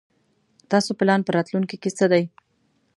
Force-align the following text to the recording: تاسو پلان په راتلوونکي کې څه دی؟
تاسو 0.71 0.89
پلان 0.99 1.19
په 1.23 1.31
راتلوونکي 1.37 1.77
کې 1.81 1.89
څه 1.97 2.05
دی؟ 2.11 2.23